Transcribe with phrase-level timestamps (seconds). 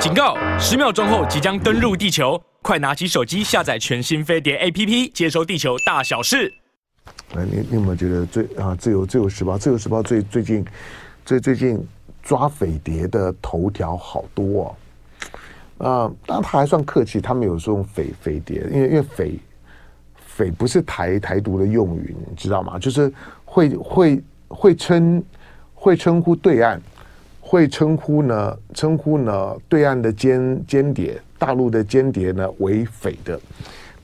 [0.00, 0.36] 警告！
[0.60, 6.54] 十秒钟后即将登陆地球，快拿起手机下载全新飞碟 APP，接收地球大小事。
[7.34, 8.76] 来，你你有没有觉得最啊？
[8.76, 10.64] 自由自由时报，自由时报最最近
[11.24, 11.84] 最最近
[12.22, 14.76] 抓匪谍的头条好多
[15.78, 15.88] 啊！
[15.88, 19.36] 啊，当然他还算客气，他没有说用匪匪谍，因为因为匪
[20.24, 22.78] 匪不是台台独的用语，你知道吗？
[22.78, 23.12] 就是
[23.44, 25.20] 会会会称
[25.74, 26.80] 会称呼对岸。
[27.48, 33.40] 会称呼呢，称呼呢，对岸的间间谍，大陆的间谍呢为匪的，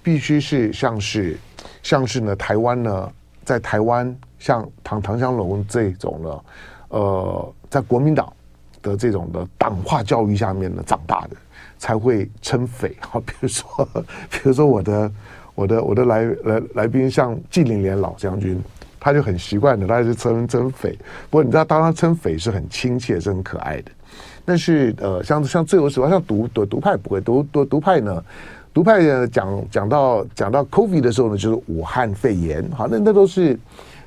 [0.03, 1.39] 必须是像是
[1.83, 3.12] 像是呢，台湾呢，
[3.45, 6.41] 在台湾像唐唐湘龙这种呢，
[6.89, 8.33] 呃，在国民党
[8.80, 11.37] 的这种的党化教育下面呢长大的，
[11.77, 12.97] 才会称匪。
[13.11, 13.87] 啊， 比如说，
[14.31, 15.12] 比如说我的
[15.55, 18.59] 我的我的来来来宾像纪凌莲老将军。
[19.05, 20.99] 他就很习惯的，他是称称匪。
[21.29, 23.91] 不过你知道，当他称匪是很亲切，是很可爱的。
[24.47, 28.25] 但是呃，像像自由时报，像独独独派不会，独独独派呢，
[28.73, 32.67] 独派呢讲讲到讲到 COVID 的时候呢，就是武汉肺炎。
[32.70, 33.59] 好，那那都是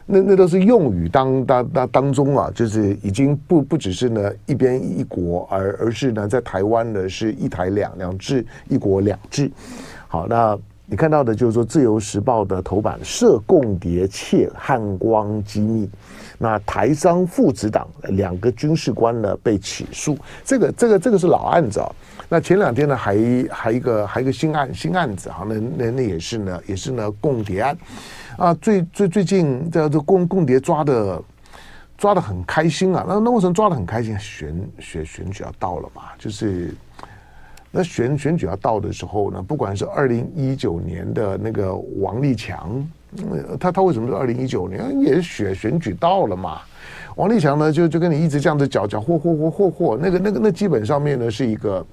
[0.08, 9.52] 那那都是用语当当当当中啊，就是已经不不只是呢一边一国，而而是呢在台湾呢是一台两两制，一国两制。
[10.08, 10.58] 好，那。
[10.90, 15.90] 你看到的就是说，《自由时报》的头版涉共谍窃汉光机密，
[16.38, 21.92] 那台商父子党两个军事官呢被起诉，这个这个这个是老案子啊。
[22.30, 23.18] 那前两天呢还
[23.52, 27.78] 还一个还一个新案新案子啊，那那那也是呢也是呢共谍案
[28.38, 28.54] 啊。
[28.54, 31.22] 最最最近这这共共谍抓的
[31.98, 33.04] 抓的很开心啊。
[33.06, 34.18] 那那为什么抓的很开心？
[34.18, 36.74] 选选选举要到了嘛，就是。
[37.70, 42.86] 那选选举要到的时候呢，不管是二零一九年的那个王立强，
[43.60, 45.00] 他他为什么是二零一九年？
[45.02, 46.62] 也选选举到了嘛。
[47.16, 51.86] 王立强呢，就就跟你一直这样子搅搅和和和和和，那个那个那基本上面呢，是一个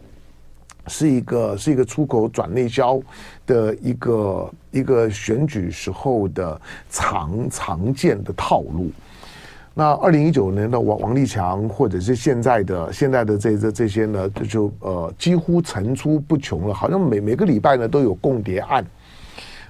[0.86, 3.00] 是一个是一个出口转内销
[3.47, 8.91] 的一个一个选举时候的常常见的套路。
[9.77, 16.73] 那二零一九年的王王立强，或者是现在的现在的这这这些呢，就就呃几乎层出不穷了。
[16.73, 18.87] 好像每每个礼拜呢都有共谍案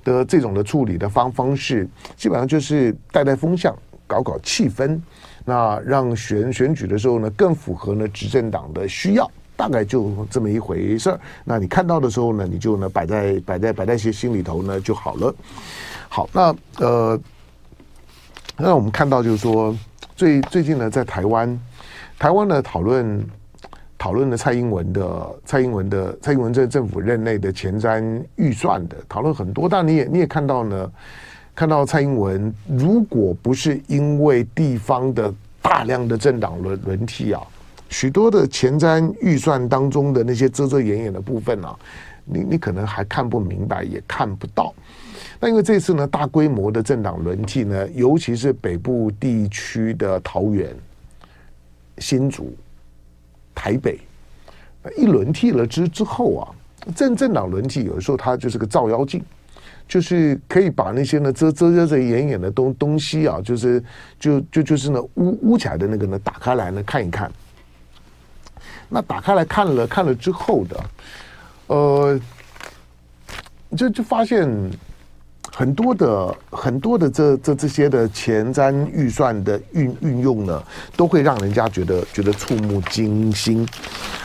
[0.05, 3.75] 的这种的处理的方方式，基本上就是带带风向，
[4.07, 5.01] 搞搞气氛，
[5.43, 11.21] 那让选选举的时候呢更符合呢执政党的需要，大概就这么一回事儿。
[11.45, 15.35] 那你看到的时候呢，你就呢摆在摆在摆在些心里头呢就好了。
[16.11, 17.19] 好，那呃，
[18.59, 19.75] 那我们看到就是说。
[20.17, 21.61] 最最近呢，在台湾，
[22.19, 23.27] 台湾呢讨论
[23.99, 30.93] 讨论了蔡英文的蔡英文的蔡英文这政府任内的前瞻预算的讨论很多，但你也你也看到呢，
[31.55, 37.43] 看到蔡英文如果不是因为地方的大量的政党轮轮替啊，
[37.89, 41.75] 许多的前瞻预算当中的那些遮遮掩掩的部分啊，
[42.25, 44.73] 你你可能还看不明白，也看不到。
[45.41, 50.75] 那因为这次呢，大规模的政党轮替呢，尤其是北部地区的桃园、
[51.99, 52.55] 新竹、
[53.55, 54.01] 台北，
[54.97, 56.43] 一轮替了之之后啊，
[56.95, 59.23] 政政党轮替有的时候它就是个照妖镜，
[59.87, 63.83] 就是可以把那些呢遮遮遮遮掩掩的东东西啊，就是
[64.19, 67.31] 就就就是呢捂捂起来的那个呢，打开来呢看一看。
[68.89, 70.85] 那打开来看了看了之后的，
[71.69, 72.21] 呃，
[73.77, 74.49] 就就发现。
[75.57, 80.61] 很多的很多的这这这些的前瞻预算的运运用呢，
[80.97, 83.65] 都会让人家觉得觉得触目惊心。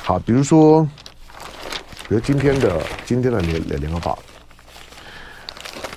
[0.01, 0.81] 好，比如说，
[2.07, 4.17] 比如今天的今天的联联联合报，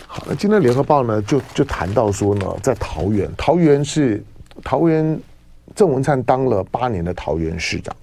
[0.07, 4.23] 好，那今天联合报呢就就谈到说呢，在桃园，桃园是
[4.63, 5.19] 桃园
[5.75, 7.97] 郑文灿当了八年的桃园市长，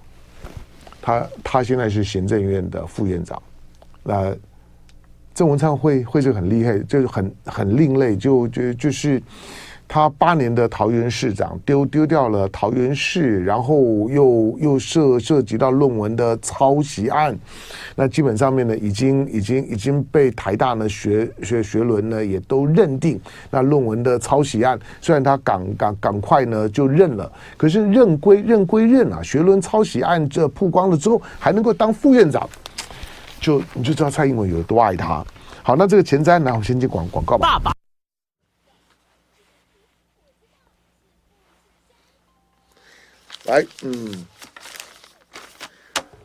[1.00, 3.40] 他他现在是行政院的副院长，
[4.02, 4.34] 那。
[5.34, 9.22] 郑文灿会会是很厉害，就是很很另类，就就就是
[9.88, 17.36] 他八年的桃园市长丢丢掉了桃园市，然后又又涉涉及到论文的抄袭案，
[17.96, 23.18] 那基本上面呢，已经已经已经被台大呢学学学伦呢也都认定，
[23.50, 32.46] 那论文的抄袭案虽然他赶赶赶快呢就认了，可是认归认归认啊，学伦抄袭案这曝光了之后，还能够当副院长。
[33.40, 35.24] 就你就知道蔡英文有多爱他。
[35.62, 37.58] 好，那这个前瞻呢，我先进广广告吧。
[37.58, 37.72] 爸爸，
[43.44, 44.26] 来，嗯，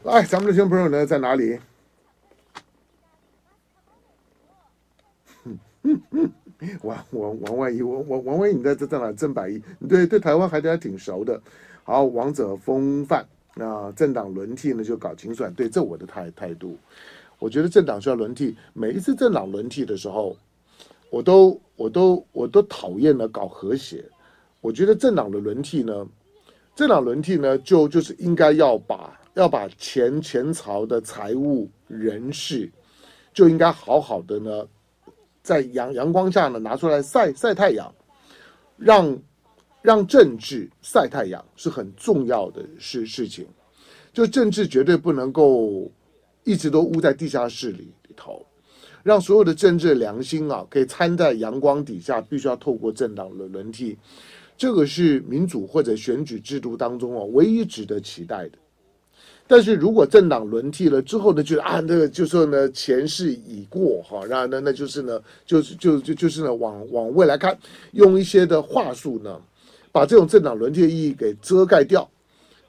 [0.04, 1.60] 来，咱们的新朋友呢在哪里？
[6.82, 9.12] 王王王万一，王王王万一，你在在在哪？
[9.14, 11.40] 郑百亿，对对，台湾还得还挺熟的。
[11.84, 13.26] 好，王者风范。
[13.56, 16.78] 那政党轮替呢就搞清算，对，这我的态态度。
[17.40, 20.36] 我觉得政党需要轮替，每一次政党轮替的时候，
[21.10, 24.04] 我都我都我都讨厌呢搞和谐。
[24.62, 26.08] 我觉得政党的轮替呢，
[26.76, 32.70] 政党轮替呢就就是应该要把要把前前朝的财务人士，
[33.34, 34.68] 就应该好好的呢，
[35.44, 37.94] 在阳阳光下呢拿出来晒晒太阳，
[38.78, 39.18] 让
[39.86, 43.46] 让政治晒太阳是很重要的事事情，
[44.12, 45.92] 就政治绝对不能够。
[46.48, 48.46] 一直都捂在地下室里里头，
[49.02, 53.98] 让所有的政治良心啊，可以参在阳光底下，必须要透过政党的轮替，
[54.56, 58.60] 这个是民主或者选举制度当中啊，唯一值得期待的。
[59.48, 67.58] 但是如果政党轮替了之后呢，就啊，那个就说呢，前世已过哈，然后呢那就是呢，就是就就就是呢，往往未来看，
[67.94, 69.42] 用一些的话术呢，
[69.96, 72.10] 把这种政党轮替的意义给遮盖掉，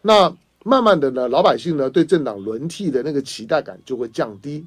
[0.03, 0.33] 那。
[0.69, 4.67] 慢慢的呢，老百姓呢对政党轮替的那个期待感就会降低。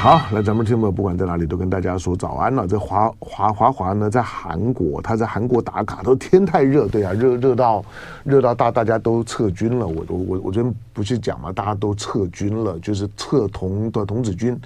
[0.00, 2.66] 好，那咱们听友不管在哪里都跟大家说早安了。
[2.66, 7.84] 这华华华华呢在韩国，他在韩国打卡，都天太热，对啊，热热到
[8.24, 9.86] 热到大大家都撤军了。
[9.86, 14.58] 我我我我昨天不去讲嘛，大家都撤军了，就是撤童的童子军。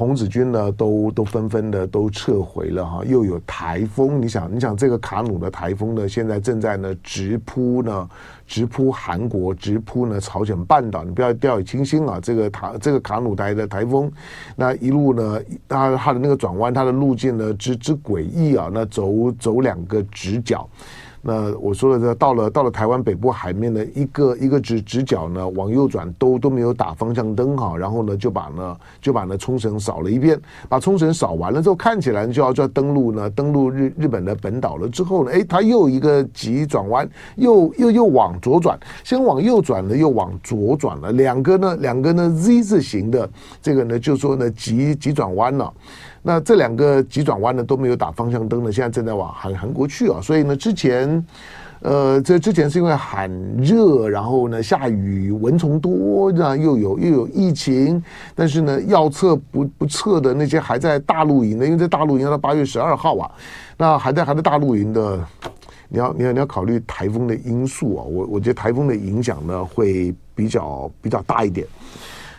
[0.00, 8.08] 童子军呢，都都纷纷的都撤回了哈，又有台风，你想，你想这个卡努的台风呢，现在正在呢直扑呢，
[8.46, 14.10] 直扑韩国，直扑呢朝鲜半岛，你不要掉以轻心啊，这个塔这个卡努台的台风，
[14.56, 15.38] 那一路呢，
[15.68, 20.66] 它它的那个转弯，它的路径呢之之诡异啊，那走走两个直角。
[21.22, 37.06] 那我说的这到了到了台湾北部海面的一个一个直直角呢，往右转都都没有打方向灯哈，然后呢就把呢就把呢冲绳扫了一遍，把冲绳扫完了之后，看起来就要就要登陆呢登陆日日本的本岛了之后呢，哎，它又一个急转弯，
[37.36, 43.28] 又又又往左转，先往右转了，又往左转了，两个呢两个呢 Z 字形的
[43.60, 45.70] 这个呢就说呢急急转弯了。
[46.22, 51.26] 那这两个急转弯呢都没有打方向灯呢，现在正在往韩韩国去啊，所以呢之前，
[51.80, 58.02] 呃，这之前是因为很热，然后呢下雨，蚊虫多，那又有又有疫情，
[58.34, 63.30] 但是呢要测不不测的那些还在大陆营的，因为在大陆营要到八月十二号啊，
[63.78, 65.18] 那还在还在大陆营的，
[65.88, 71.66] 你要你要你要考虑台风的因素啊，我我觉得台风的影响呢会比较比较大一点。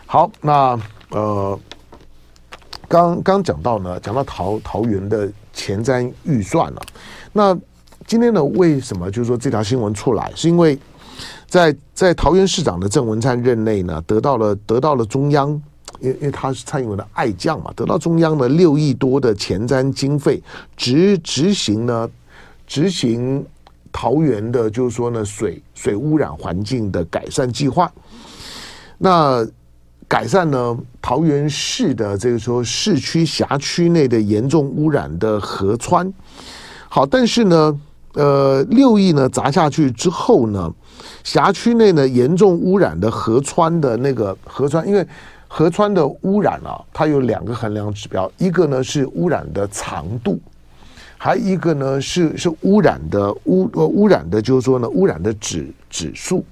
[0.06, 0.78] 好，那
[1.10, 1.58] 呃。
[2.92, 6.82] 刚刚讲到呢，讲到桃桃园的前瞻预算了。
[7.32, 7.58] 那
[8.06, 10.30] 今天呢，为什么就是说这条新闻出来？
[10.34, 10.78] 是因为
[11.46, 15.48] 在在桃园市长的郑文灿任内呢，得到了得到了中央，
[16.00, 20.42] 因为因为他是蔡英文的爱将嘛，得到中央的六亿多的前瞻经费，
[20.76, 22.06] 执执行呢
[22.66, 23.42] 执行
[23.90, 27.90] 桃园的，就是说呢水水污染环境的改善计划。
[28.98, 29.46] 那
[30.12, 36.12] 改善呢，桃园市的这个说市区辖区内的严重污染的河川，
[36.86, 37.80] 好，但是呢，
[38.12, 40.70] 呃，六亿呢砸下去之后呢，
[41.24, 45.02] 辖区内呢严重污染的河川的那个河川，因为
[45.48, 50.38] 河川的污染啊，它有两个衡量指标，一个呢是污染的长度，
[51.16, 56.44] 还一个呢是是污染的污呃污染的，就是说呢污染的指指数。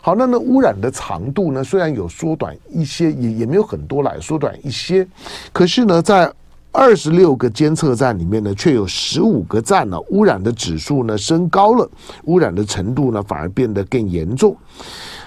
[0.00, 1.62] 好，那那污染的长度呢？
[1.62, 5.06] 虽然有缩短一些，也也没有很多来缩短一些，
[5.52, 6.32] 可是呢，在
[6.70, 11.88] 二十六个监测站里面呢，却有十五个站呢，污染的指数呢升高了，
[12.24, 14.56] 污染的程度呢反而变得更严重。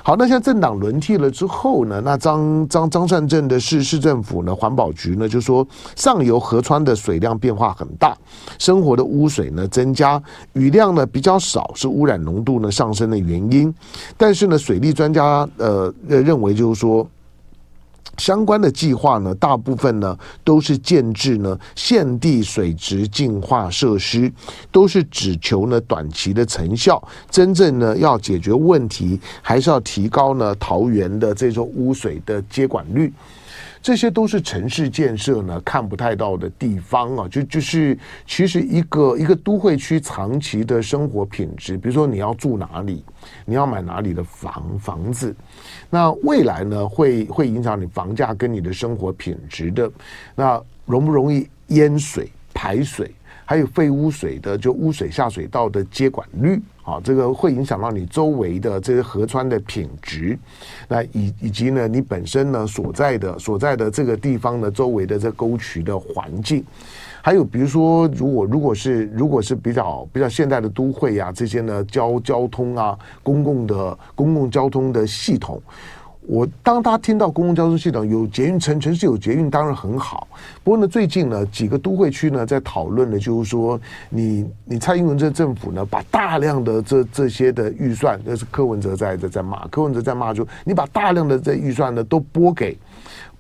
[0.04, 5.66] 好，那现在政党轮替了之后呢，那张张张善镇的市市政府呢，环保局呢就说，
[5.96, 8.18] 上游河川的水量变化很大，
[8.58, 10.22] 生活的污水呢增加，
[10.54, 13.74] 雨量呢比较少，是污染浓度呢上升的原因。
[14.18, 17.08] 但是呢，水利专家呃呃认为就是说。
[18.22, 24.32] 相关的计划呢，大部分呢都是建制呢现地水质净化设施，
[24.72, 27.02] 都是只求呢短期的成效。
[27.32, 33.12] 真正呢要解决问题，还是要提高呢桃园的这种污水的接管率。
[33.82, 37.98] 这些都是城市建设呢看不太到的地方啊，就就是
[38.28, 43.04] 其实一个一个都会区长期的生活品质，比如说你要住哪里，
[43.44, 45.36] 你要买哪里的房房子，
[45.90, 49.92] 那未来呢会会影响你房价跟你的生活品质的，
[50.36, 53.12] 那容不容易淹水排水？
[53.44, 56.62] 还有废污水的就污水下水道的接管率
[56.92, 60.38] 啊，这个会影响到你周围的这些河川的品质，
[60.88, 66.64] 那以以及呢，你本身呢所在的所在的这个地方的周围的这沟渠的环境。
[67.24, 75.62] 还有比如说，如果如果是如果是比较比较现代的都会啊，这些呢交交通啊，公共的公共交通的系统，
[76.28, 80.28] 我当他听到公共交通系统有捷运城城市有捷运当然很好。
[80.64, 92.78] 不过呢，最近呢几个都会区呢在讨论的，就是说你你蔡英文这政府呢，把大量的这这些的预算，那是柯文哲在在在骂，柯文哲在骂就你把大量的这预算呢都拨给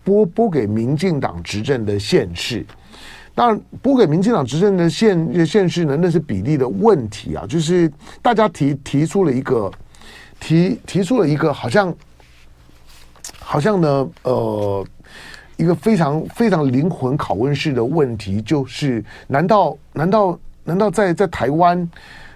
[0.03, 2.65] 拨拨给民进党执政的县市。
[3.33, 7.45] 当然，拨给民进党执政的县县市呢，那是比例的问题啊。
[7.47, 7.89] 就是
[8.21, 9.71] 大家提提出了一个
[10.39, 11.95] 提提出了一个好像
[13.43, 14.85] 好像呢呃
[15.57, 21.89] 一个非常非常灵魂拷问式的问题，就是难道难道难道在在台湾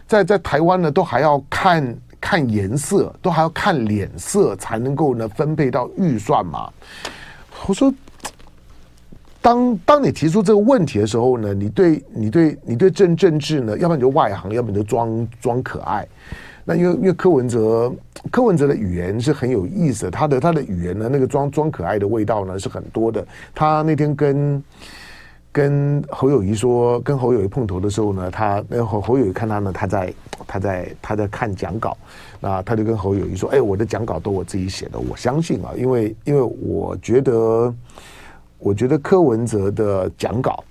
[0.08, 6.70] 在在台湾呢都还要看看颜色，都还要看脸色才能够呢分配到预算吗？
[7.68, 7.94] 我说。
[9.42, 16.04] 当当你提出这个问题的时候呢，你对你对你对政政治呢，要不然你就外行，要不然你就装装可爱。
[16.66, 17.94] 那因为因为柯文哲
[18.32, 23.26] 柯文哲的语言是很有意思，他的他的语言呢，那个装装可爱的味道呢是很多的。
[23.54, 24.64] 他那天跟
[25.52, 30.14] 跟侯友谊说，跟侯友谊碰头的时候呢，他那侯侯友谊看他呢，他在
[30.46, 31.96] 他在他在看讲稿，
[32.42, 37.74] 那他就跟侯友谊说：“哎，我的讲稿都我自己写的，我相信啊，因为因为我觉得。”
[38.58, 40.64] 我觉得柯文哲的讲稿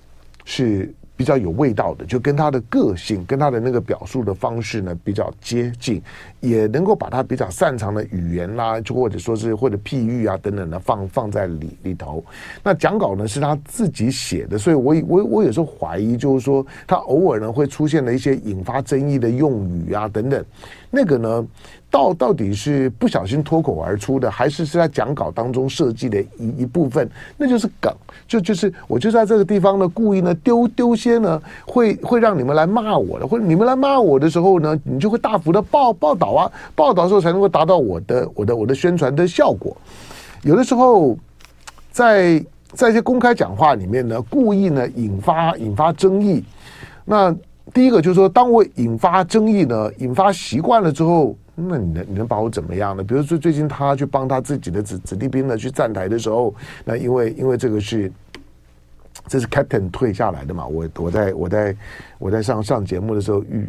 [0.43, 6.01] 是比较有味道的，就跟他的个性、跟他的那个表述的方式呢比较接近，
[6.39, 12.23] 也能够把他比较擅长的语言啦，就或者说是或者譬喻啊等等的放放在里里头。
[12.63, 20.43] 那讲稿呢是他自己写的，所以我我我有时候怀疑，就是说他偶尔呢会出现了一些引发争议的用语啊等等，
[20.91, 21.47] 那个呢。
[21.95, 27.09] 到到底是不小心脱口而出的，还是是在讲稿当中设计的一一部分？
[27.37, 27.89] 那就是梗，
[28.27, 39.73] 就就是我就在这个地方呢，故意呢丢丢些呢，会会让你们来骂我的，或者你们来骂我的时候呢，你就会大幅的报报道啊，报道的时候才能够达到我的我的我的宣传的效果。
[40.43, 41.17] 有的时候
[41.91, 46.43] 在在一些公开讲话里面呢，故意呢引发引发争议。
[47.05, 47.33] 那
[47.73, 51.33] 第一个就是说，当我引发争议呢，引发习惯了之后。
[51.55, 53.03] 那你能你能把我怎么样呢？
[53.03, 58.11] 比如说最近他去帮他自己的子子弟兵呢去站台的时候，那因为因为这个是
[59.27, 61.75] 这是 Captain 退下来的嘛，我我在我在
[62.19, 63.67] 我在上上节目的时候遇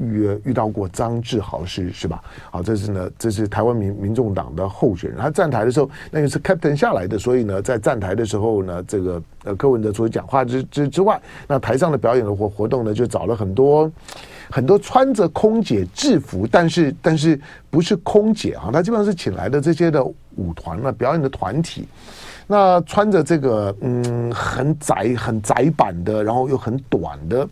[0.00, 2.22] 遇遇到过张志豪是是吧？
[2.50, 13.90] 好，这是呢这是台湾民民众党的候选人，他站台的时候那个是 Captain 下来的，所以呢在站台的时候呢，这个呃柯文哲除了讲话之之之外，那台上的表演的活活动呢就找了很多。
[14.50, 17.38] 很多穿着空姐制服，但是但是
[17.70, 18.70] 不是空姐啊？
[18.72, 21.86] 他基本上是请来的这些的舞团了，表演的团体。
[22.46, 27.46] 那穿着这个嗯很窄很窄版的，然后又很短的，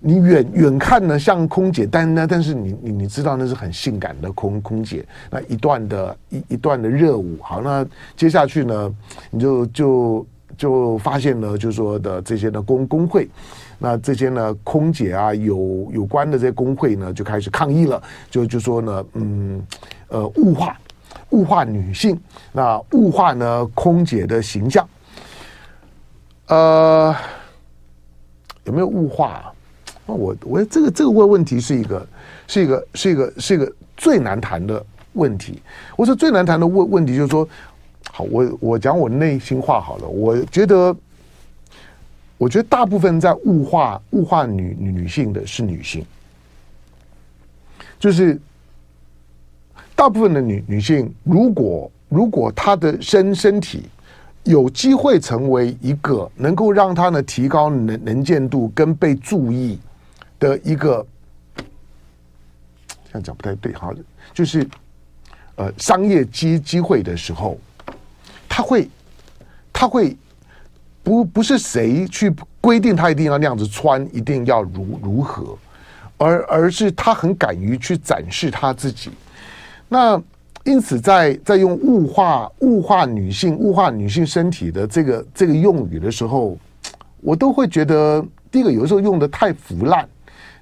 [0.00, 5.04] 你远远看呢像空姐，但呢但是你你你知道那是很性感的空空姐。
[5.30, 8.94] 那一段的一一段的热舞，好，那接下去呢
[9.30, 13.28] 你就就就发现了，就是说的这些的工工会。
[13.82, 19.62] 那这些呢，空姐啊，有有关的这些工会呢，就开始抗议了，就就说呢，嗯，
[20.08, 20.78] 呃，物化
[21.30, 22.20] 物化女性，
[22.52, 24.86] 那物化呢空姐的形象，
[26.48, 27.16] 呃，
[28.64, 29.52] 有没有物化啊？
[30.04, 32.06] 那我我这个这个问问题是一个
[32.46, 34.84] 是一个是一个是一个最难谈的
[35.14, 35.62] 问题。
[35.96, 37.48] 我说最难谈的问问题就是说，
[38.12, 40.94] 好，我我讲我内心话好了，我觉得。
[42.40, 46.02] 我觉得大部分在物化物化女女性的是女性，
[47.98, 48.40] 就是
[49.94, 53.90] 大部分的女女性，如果如果她的身身体
[54.44, 59.78] 有机会成为一个能够让她呢提高能能见度跟被注意
[60.38, 61.06] 的一个，
[61.58, 63.92] 这样讲不太对哈，
[64.32, 64.66] 就是
[65.56, 67.58] 呃商业机机会的时候，
[68.48, 68.88] 她会
[69.74, 70.16] 她会。
[71.02, 75.56] 不不是谁去规定他一定要那样子穿，一定要如如何，
[76.18, 79.10] 而而是他很敢于去展示他自己。
[79.88, 80.22] 那
[80.64, 86.56] 因此在，在用物化物化女性、物化女性身体的这个这个用语的时候，
[87.20, 90.06] 我都会觉得，第一个有时候用的太腐烂，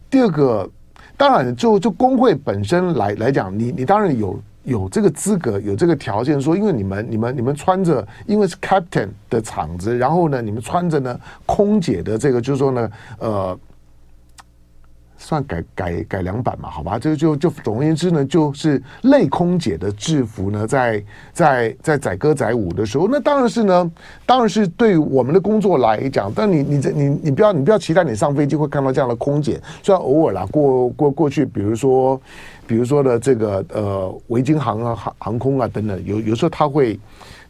[0.09, 0.71] 第二个，
[1.17, 4.41] 当然就就工会本身来来讲，你你当然有。
[4.69, 13.59] 有这个资格，有这个条件，说因为你们、你们、你们穿着，因为是 captain 的场子，然后呢，你们穿着呢空姐的这个，就是说呢，呃
[15.19, 23.91] 算改改改良版嘛，好吧，就就就总而言之呢，就是类空姐的制服呢，在在在载歌载舞的时候，那当然是呢，
[24.25, 32.19] 当然是对我们的工作来讲，但你你这你你不要你不要期待你上飞机会看到这样的空姐，虽然偶尔啦，过过过去，比如说
[32.67, 36.99] 比如说的这个呃维京航啊航航空啊等等，有有时候他会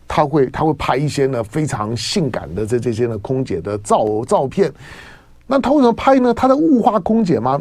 [0.08, 4.72] 他会他会拍一些呢非常性感的这这些呢空姐的照照片。
[5.48, 6.32] 那他为什么拍呢？
[6.32, 7.60] 他在物化空姐吗？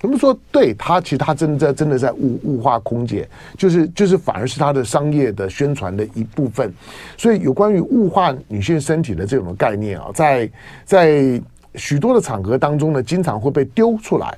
[0.00, 0.38] 怎么说？
[0.52, 6.70] 对他，其实他真的在真的在物物化空姐，就是就是反而是他的商业的宣传的一部分。
[7.16, 10.50] 所以有关于物化女性身体的这种概念啊，在
[10.84, 11.40] 在
[11.76, 14.36] 许多的场合当中呢，经常会被丢出来。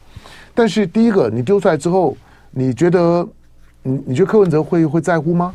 [0.55, 2.17] 但是第一个，你丢出来之后，
[2.53, 3.27] 你觉得
[3.83, 5.53] 你你觉得柯文哲会会在乎吗？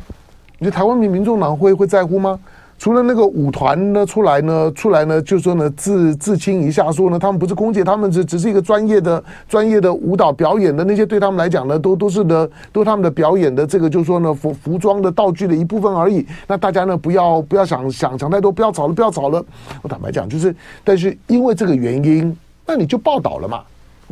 [0.58, 2.38] 你觉得台湾民民众党会会在乎吗？
[2.82, 16.26] 除了那个舞团呢出来呢，出来呢，就说呢自自清一下，说呢他们不是空姐，他们只只是一个专业的专业的舞蹈表演的那些，对他们来讲呢，都都是的，都是他们的表演的这个，就是说呢服服装的道具的一部分而已。
[16.48, 19.40] 那大家呢不要不要想想想太多，不要吵了，不要吵了。
[19.82, 22.36] 我坦白讲，就是但是因为这个原因，
[22.66, 23.62] 那你就报道了嘛，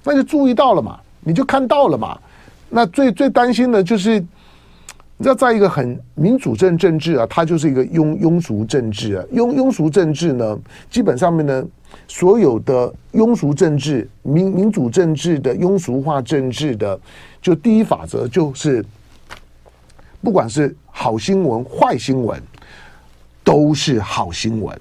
[0.05, 2.17] 那就注意到了嘛，你就看到了嘛。
[2.69, 4.25] 那最最担心的就是。
[5.21, 9.25] 你知道，在一个很民主政政治啊，它就是一个庸庸俗政治啊。
[9.35, 10.59] 庸庸俗政治呢，
[10.89, 11.62] 基本上面呢，
[12.09, 16.99] 所有的庸俗政治、民民主政治的庸俗化政治的，
[17.43, 18.83] 就第一法则就是，
[20.23, 22.43] 不管是好新闻、坏新闻，
[23.45, 24.81] 都是好新闻。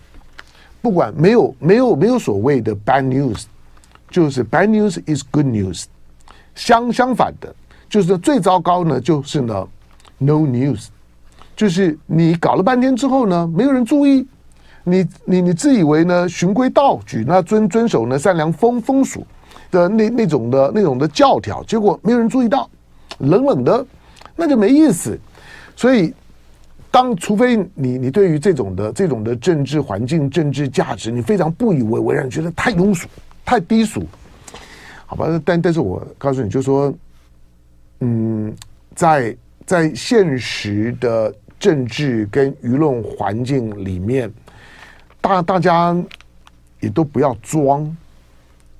[0.82, 3.44] 不管没有没有没有所谓的 bad news，
[4.10, 5.84] 就是 bad news is good news。
[6.56, 7.54] 相相反的，
[7.90, 9.68] 就是最糟糕呢，就是呢。
[10.22, 10.88] No news，
[11.56, 14.28] 就是你搞了半天之后呢，没有人注意，
[14.84, 19.26] 你你你自以为呢循规蹈矩，那遵遵守呢善良风风俗
[19.72, 22.70] 的那那种的那种的教条，结果没有人注意到，
[23.20, 23.86] 冷冷的，
[24.36, 25.18] 那就没意思。
[25.74, 26.14] 所以，
[26.92, 33.08] 当除非你你对于这种的这种的政治环境、政治价值，你非常不以为然，觉得太庸俗、
[33.46, 34.06] 太低俗，
[35.06, 35.42] 好吧？
[35.46, 36.94] 但但是我告诉你，就说，
[38.02, 38.54] 嗯，
[38.94, 39.34] 在。
[39.70, 44.34] 在现实的政治跟舆论环境里面，
[45.22, 45.96] 大大家
[46.80, 47.96] 也都不要装，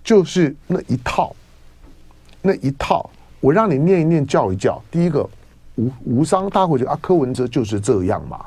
[0.04, 1.36] 就是那一套，
[2.42, 3.08] 那一套，
[3.40, 4.82] 我让你念一念，叫一叫。
[4.90, 5.30] 第一个
[5.76, 8.44] 无无伤大家会，觉得啊，柯文哲就是这样嘛。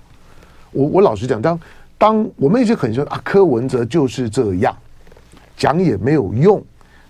[0.73, 1.61] 我我老实讲，当
[1.97, 4.77] 当我们一直很说啊，柯文哲就是这样，
[5.57, 6.61] 讲也没有用。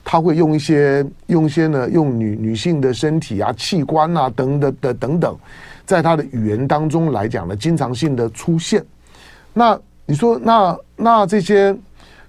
[0.05, 5.37] 他会用一些用一些呢，用女女性的身体啊、器官啊等等的等等，
[5.87, 8.85] 在他的语言当中来讲呢，经常性的出现。
[9.55, 11.75] 那你说，那那这些，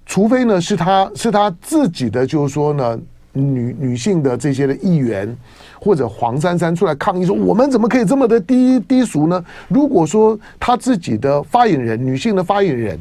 [0.06, 3.00] 除非呢是他是他自己的，就是说呢，
[3.34, 5.36] 女女性的这些的议员
[5.80, 9.44] 或者黄珊珊出来抗议说，我们怎么可以这么的低低俗呢？
[9.68, 13.00] 如果说他自己的发言人，女性的发言人，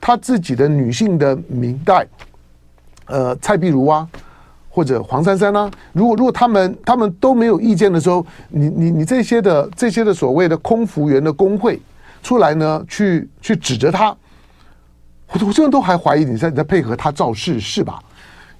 [0.00, 2.06] 他自己的女性的明代。
[3.06, 4.08] 呃，蔡碧如啊，
[4.70, 11.80] 或者黄珊珊啊，如果如果他们他们都没有意见的时候，你你你这些的这些的所谓的空服员的工会
[12.22, 14.08] 出来呢，去去指责他，
[15.28, 18.02] 我我这样都还怀疑你在你在配合他造势是吧？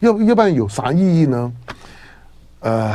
[0.01, 1.53] 要要不然有啥意义呢？
[2.61, 2.95] 呃，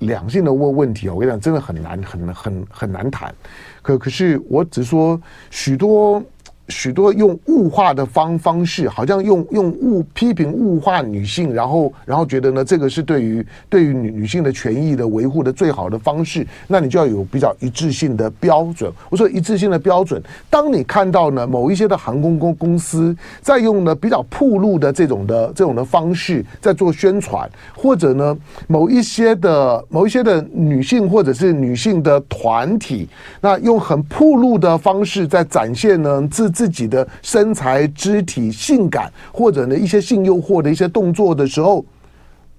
[0.00, 3.34] 两性的问问题啊，我跟你讲，真的很难很很很难谈。
[3.80, 6.22] 可可是我只说许多。
[6.68, 18.92] 许多用物化的方方式，好像用用物批评物化女性，然后然后觉得呢，这个是对于对于女女性的权益的维护的最好的方式，那你就要有比较一致性的标准。
[19.08, 33.08] 我说一致性的标准，当你看到呢某一些的航空公公司在用呢比较铺路的这种的这种的方式在做宣传，或者呢某一些的某一些的女性或者是女性的团体，
[33.40, 41.84] 那用很铺路的方式在展现呢自自己的身材、肢体、性感，或者呢一些性诱惑的一些动作的时候，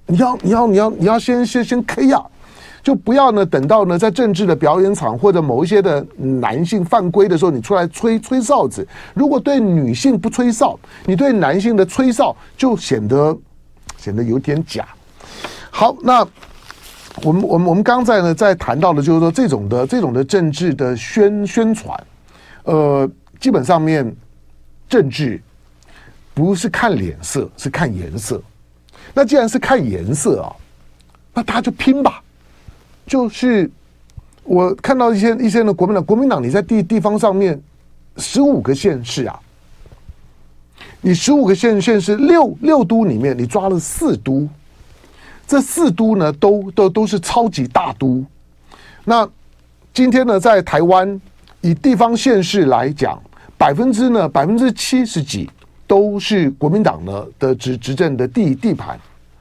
[0.05, 2.23] 你要你要你要你要先先先 K 啊，
[2.83, 8.87] 就不要呢等到呢在政治的表演场或者某一些的男性犯规的时候，你出来吹吹哨子。
[9.15, 13.35] 如果对女性不吹哨，你对男性的吹哨就显得
[13.97, 14.87] 显得有点假。
[15.71, 16.23] 好，那
[17.23, 21.99] 我们我们我们刚才呢在谈到的就是说这种的这种的政治的宣宣传，
[22.65, 23.09] 呃。
[23.39, 24.15] 基本上面，
[24.89, 25.41] 政治
[26.33, 28.41] 不是看脸色，是看颜色。
[29.13, 30.55] 那既然是看颜色啊，
[31.33, 32.21] 那大家就拼吧。
[33.05, 33.69] 就是
[34.43, 37.59] 我看到一些一些的国民党，国民党你在地地方上面
[38.17, 39.39] 十五个县市啊，
[40.99, 44.47] 你十五个县县市六六都里面，你抓了四都，
[45.47, 48.23] 这四都呢，都都都是超级大都。
[49.05, 49.27] 那
[49.93, 51.19] 今天呢，在台湾
[51.61, 53.21] 以地方县市来讲，
[53.57, 55.49] 百分之呢百分之七十几
[55.85, 58.99] 都是国民党呢的执执政的地地盘。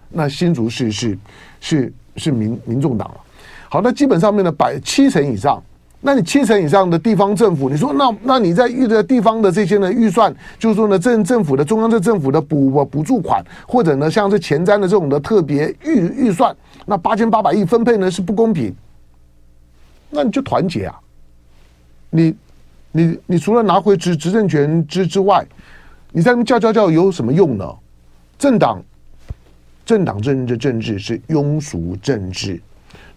[0.09, 1.19] 那新竹市是
[1.61, 3.21] 是是民民众党了。
[3.69, 5.63] 好，那基本上面呢，百七成以上。
[6.01, 18.73] 那你七成以上的地方政府，你说那那你在预的地方的这些呢预算，就是说呢，政政府的中央这政府的补补助款，或者呢像是前瞻的这种的特别预预算，那八千八百亿分配呢是不公平，
[20.11, 20.95] 那你就团结啊！
[22.17, 22.35] 你
[22.93, 25.47] 你你除了拿回执执政权之之外，
[26.13, 27.65] 你在那叫叫叫有什么用呢？
[28.39, 28.83] 政党
[29.85, 32.61] 政党政治政治是庸俗政治。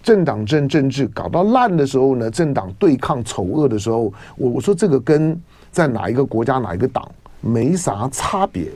[0.02, 5.38] 政党政政治搞到烂的时候呢，政党对抗丑恶的时候，我我说这个跟
[5.72, 7.10] 在哪一个国家哪一个党
[7.42, 8.72] 没啥差别，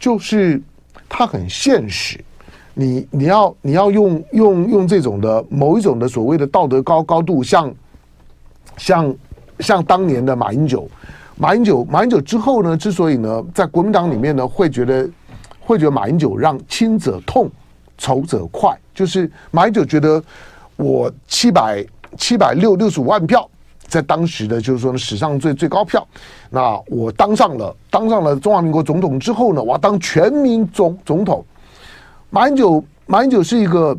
[0.00, 0.60] 就是
[1.08, 2.18] 它很现实。
[2.74, 7.72] 你你要你要用用用这种的某一种的所谓的道德高高度，像
[8.76, 9.14] 像
[9.60, 10.88] 像当年的马英九，
[11.36, 15.08] 马英九马英九之后呢，之所以呢在国民党里面呢会觉得
[15.60, 17.50] 会觉得马英九让亲者痛，
[17.96, 20.22] 仇者快，就是马英九觉得。
[20.80, 21.84] 我七百
[22.16, 23.50] 七百六六十五万票，
[23.88, 26.06] 在当时的就是说呢，史上最最高票。
[26.50, 31.44] 那我当上了当上了中华民国总统之后呢，我要当全民总总统。
[32.30, 33.98] 马英九马英九是一个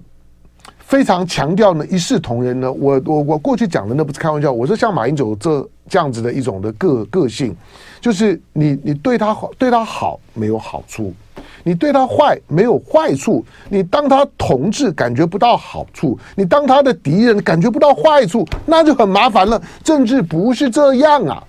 [0.90, 2.72] 非常强调呢一视同仁呢。
[2.72, 7.56] 我我我过去讲的那不是开玩笑，我说像马英九这这样子的一种的个个性，
[8.02, 11.14] 就是你你对他好对他好没有好处。
[11.62, 19.62] 你对他坏没有坏处，你当他同志感觉不到好处，你当他的敌人感觉不到坏处，那就很麻烦了。
[19.84, 21.44] 政治不是这样啊，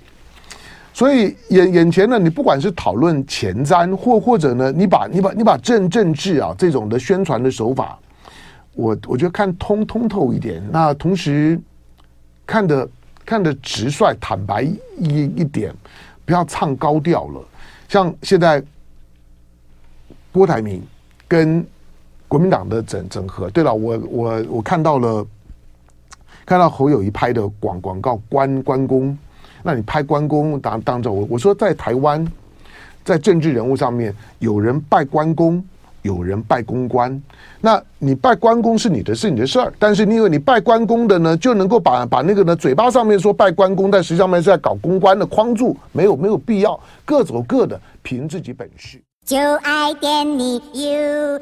[0.93, 7.97] 所以眼眼前呢，你不管是讨论前瞻，或或者呢，你把你把你把政政治啊这种的宣传的手法，
[8.75, 11.61] 我我觉得看通通透一点，那同时
[12.47, 12.89] 看的
[13.25, 15.75] 看的直率坦白一一点，
[16.25, 17.41] 不要唱高调了，
[17.89, 18.63] 像现在。
[20.33, 20.81] 郭台铭
[21.27, 21.67] 跟
[22.29, 25.27] 国民党的整整合，对了，我我我看到了，
[26.47, 29.19] 看到侯友宜拍的广广告关关公，
[29.65, 32.25] 那你拍关公当当着我我说在台湾，
[33.05, 35.61] 在政治人物上面，有人拜关公，
[36.03, 37.23] 有人拜公关，
[37.61, 49.01] 那你拜关公是你的是你的事儿，但是你以为你拜关公的呢，就能够把把那个呢嘴巴上面说拜关公，但实际上面是在搞公关的框住，没有没有必要，各走各的，凭自己本事。
[49.25, 51.41] 就爱点你 UFO。